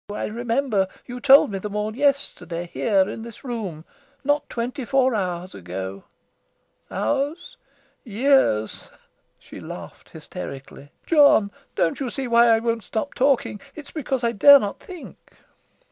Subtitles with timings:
[0.11, 3.85] I remember you told me them all yesterday, here in this room
[4.23, 6.05] not twenty four hours ago.
[6.89, 7.55] Hours?
[8.03, 8.89] Years!"
[9.37, 10.91] She laughed hysterically.
[11.05, 13.61] "John, don't you see why I won't stop talking?
[13.75, 15.33] It's because I dare not think."